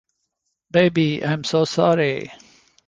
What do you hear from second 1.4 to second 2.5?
so sorry.